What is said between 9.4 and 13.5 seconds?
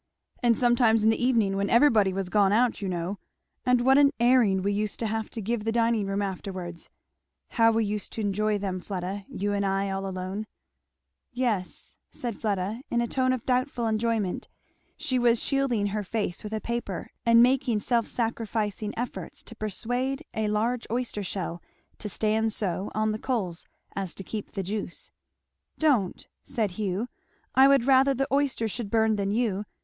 and I all alone." "Yes," said Fleda in a tone of